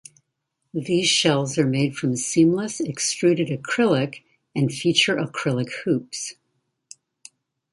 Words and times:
These 0.73 1.07
shells 1.09 1.59
are 1.59 1.67
made 1.67 1.95
from 1.95 2.15
seamless, 2.15 2.79
extruded 2.79 3.49
acrylic 3.49 4.23
and 4.55 4.73
feature 4.73 5.15
acrylic 5.15 5.71
hoops. 5.85 6.33